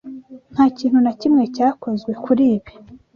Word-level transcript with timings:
Nta 0.53 0.65
kintu 0.77 0.97
na 1.05 1.11
kimwe 1.19 1.43
cyakozwe 1.55 2.11
kuri 2.23 2.43
ibi? 2.55 2.71